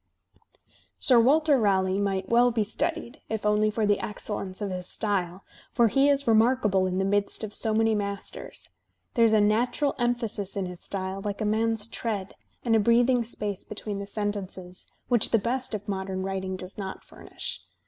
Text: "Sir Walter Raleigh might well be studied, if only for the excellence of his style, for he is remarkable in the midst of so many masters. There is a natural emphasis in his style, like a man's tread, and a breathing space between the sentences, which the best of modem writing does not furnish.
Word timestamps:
"Sir 0.97 1.19
Walter 1.19 1.59
Raleigh 1.59 1.99
might 1.99 2.27
well 2.27 2.49
be 2.49 2.63
studied, 2.63 3.21
if 3.29 3.45
only 3.45 3.69
for 3.69 3.85
the 3.85 3.99
excellence 3.99 4.59
of 4.59 4.71
his 4.71 4.87
style, 4.87 5.43
for 5.73 5.89
he 5.89 6.09
is 6.09 6.25
remarkable 6.25 6.87
in 6.87 6.97
the 6.97 7.05
midst 7.05 7.43
of 7.43 7.53
so 7.53 7.71
many 7.71 7.93
masters. 7.93 8.69
There 9.13 9.25
is 9.25 9.33
a 9.33 9.39
natural 9.39 9.93
emphasis 9.99 10.55
in 10.55 10.65
his 10.65 10.79
style, 10.79 11.21
like 11.21 11.39
a 11.39 11.45
man's 11.45 11.85
tread, 11.85 12.33
and 12.65 12.75
a 12.75 12.79
breathing 12.79 13.23
space 13.23 13.63
between 13.63 13.99
the 13.99 14.07
sentences, 14.07 14.87
which 15.07 15.29
the 15.29 15.37
best 15.37 15.75
of 15.75 15.87
modem 15.87 16.23
writing 16.23 16.55
does 16.55 16.79
not 16.79 17.03
furnish. 17.03 17.61